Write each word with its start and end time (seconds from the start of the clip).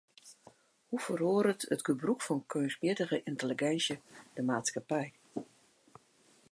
Hoe 0.89 0.99
feroaret 1.05 1.61
it 1.73 1.85
gebrûk 1.87 2.21
fan 2.25 2.41
keunstmjittige 2.51 3.17
yntelliginsje 3.29 3.95
de 4.35 4.41
maatskippij? 4.49 5.07